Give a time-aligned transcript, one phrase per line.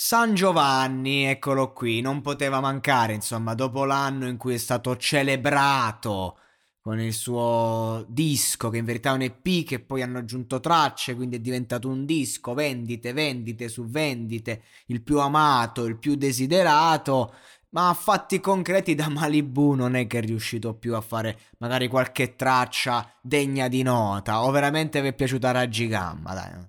[0.00, 6.38] San Giovanni, eccolo qui, non poteva mancare, insomma, dopo l'anno in cui è stato celebrato
[6.80, 11.16] con il suo disco, che in verità è un EP che poi hanno aggiunto tracce,
[11.16, 17.34] quindi è diventato un disco, vendite, vendite su vendite, il più amato, il più desiderato,
[17.70, 21.88] ma a fatti concreti da Malibu non è che è riuscito più a fare magari
[21.88, 26.68] qualche traccia degna di nota, o veramente vi è piaciuta Raggi Gamma, dai.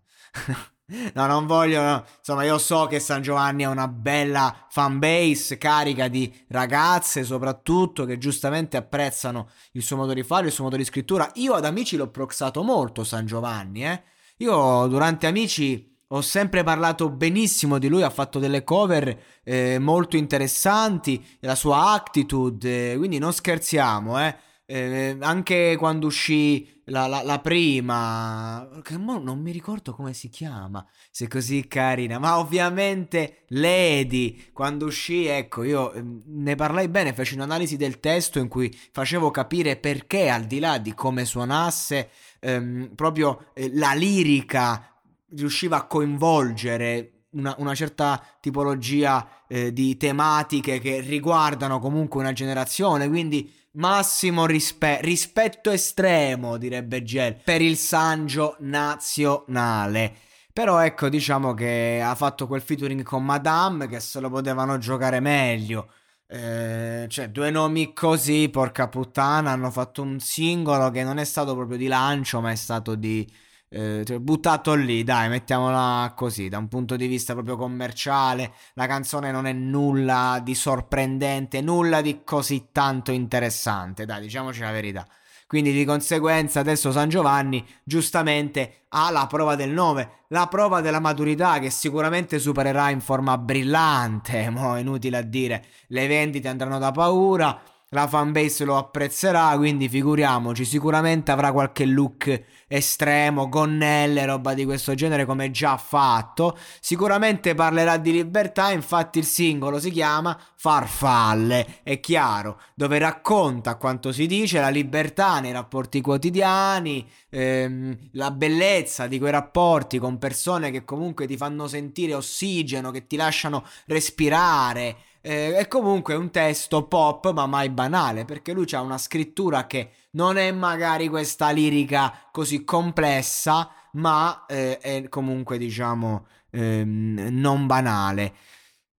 [1.14, 1.82] No, non voglio.
[1.82, 2.06] No.
[2.18, 8.18] Insomma, io so che San Giovanni ha una bella fanbase carica di ragazze, soprattutto che
[8.18, 11.30] giustamente apprezzano il suo modo di fare, il suo modo di scrittura.
[11.36, 14.04] Io ad amici l'ho proxato molto San Giovanni, eh.
[14.38, 20.18] Io durante amici ho sempre parlato benissimo di lui, ha fatto delle cover eh, molto
[20.18, 24.36] interessanti, la sua attitude, eh, quindi non scherziamo, eh.
[24.66, 30.86] Eh, anche quando uscì la, la, la, prima, che non mi ricordo come si chiama,
[31.12, 37.14] se è così carina, ma ovviamente Lady, quando uscì, ecco, io ehm, ne parlai bene,
[37.14, 42.10] feci un'analisi del testo in cui facevo capire perché al di là di come suonasse,
[42.40, 44.94] ehm, proprio eh, la lirica
[45.36, 53.08] riusciva a coinvolgere una, una, certa tipologia eh, di tematiche che riguardano comunque una generazione,
[53.08, 60.14] quindi massimo rispe- rispetto estremo, direbbe Gel, per il Sangio nazionale.
[60.52, 65.20] Però ecco, diciamo che ha fatto quel featuring con Madame che se lo potevano giocare
[65.20, 65.92] meglio.
[66.28, 71.56] Eh, cioè, due nomi così, porca puttana, hanno fatto un singolo che non è stato
[71.56, 73.28] proprio di lancio, ma è stato di
[73.70, 78.88] eh, cioè, buttato lì, dai, mettiamola così, da un punto di vista proprio commerciale, la
[78.88, 85.08] canzone non è nulla di sorprendente, nulla di così tanto interessante, dai, diciamoci la verità.
[85.46, 91.00] Quindi di conseguenza adesso San Giovanni giustamente ha la prova del 9, la prova della
[91.00, 96.92] maturità che sicuramente supererà in forma brillante, mo inutile a dire, le vendite andranno da
[96.92, 104.64] paura, la fanbase lo apprezzerà, quindi figuriamoci, sicuramente avrà qualche look estremo, gonnelle, roba di
[104.64, 106.56] questo genere come già fatto.
[106.80, 114.12] Sicuramente parlerà di libertà, infatti il singolo si chiama Farfalle, è chiaro, dove racconta quanto
[114.12, 120.70] si dice la libertà nei rapporti quotidiani, ehm, la bellezza di quei rapporti con persone
[120.70, 126.88] che comunque ti fanno sentire ossigeno, che ti lasciano respirare eh, è comunque un testo
[126.88, 132.28] pop, ma mai banale, perché lui ha una scrittura che non è magari questa lirica
[132.32, 138.34] così complessa, ma eh, è comunque, diciamo, ehm, non banale.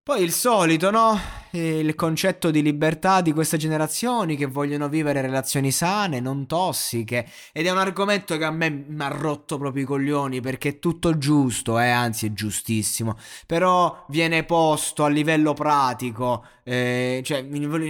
[0.03, 1.40] Poi il solito, no?
[1.53, 7.27] Il concetto di libertà di queste generazioni che vogliono vivere relazioni sane, non tossiche.
[7.53, 10.79] Ed è un argomento che a me mi ha rotto proprio i coglioni perché è
[10.79, 13.17] tutto giusto, eh, anzi è giustissimo.
[13.47, 17.45] Però viene posto a livello pratico, eh, cioè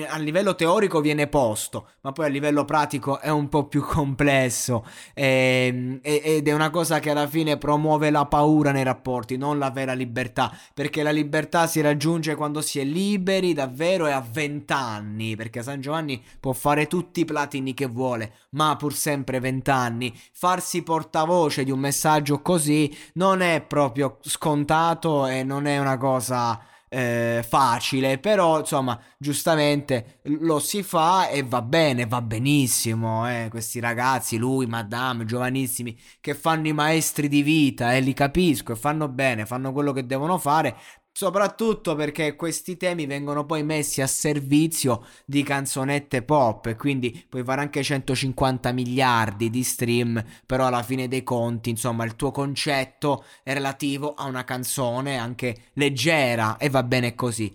[0.08, 4.87] a livello teorico viene posto, ma poi a livello pratico è un po' più complesso.
[5.12, 9.70] Eh, ed è una cosa che alla fine promuove la paura nei rapporti, non la
[9.70, 10.50] vera libertà.
[10.73, 15.62] Perché la libertà si raggiunge quando si è liberi davvero è a 20 anni, perché
[15.62, 20.19] San Giovanni può fare tutti i platini che vuole, ma pur sempre 20 anni.
[20.32, 26.61] Farsi portavoce di un messaggio così non è proprio scontato e non è una cosa
[26.93, 33.29] eh, facile, però insomma, giustamente lo si fa e va bene, va benissimo.
[33.31, 38.73] Eh, questi ragazzi, lui, Madame, giovanissimi, che fanno i maestri di vita, eh, li capisco
[38.73, 40.76] e fanno bene, fanno quello che devono fare.
[41.12, 47.45] Soprattutto perché questi temi vengono poi messi a servizio di canzonette pop e quindi puoi
[47.45, 53.25] fare anche 150 miliardi di stream, però alla fine dei conti, insomma, il tuo concetto
[53.43, 57.55] è relativo a una canzone anche leggera e va bene così.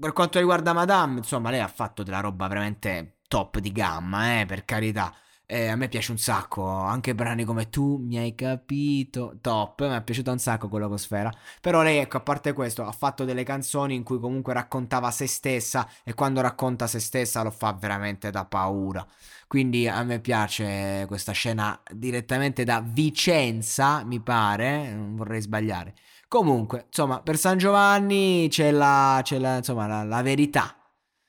[0.00, 4.46] Per quanto riguarda Madame, insomma, lei ha fatto della roba veramente top di gamma, eh,
[4.46, 5.14] per carità.
[5.54, 9.94] Eh, a me piace un sacco, anche brani come Tu mi hai capito, top, mi
[9.94, 11.32] è piaciuto un sacco quello con Sfera.
[11.60, 15.28] Però lei, ecco, a parte questo, ha fatto delle canzoni in cui comunque raccontava se
[15.28, 19.06] stessa e quando racconta se stessa lo fa veramente da paura.
[19.46, 25.94] Quindi a me piace questa scena direttamente da Vicenza, mi pare, non vorrei sbagliare.
[26.26, 30.76] Comunque, insomma, per San Giovanni c'è la, c'è la, insomma, la, la verità.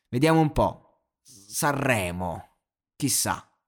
[0.09, 1.03] Vediamo un po'.
[1.21, 2.43] Sanremo,
[2.95, 3.47] chissà.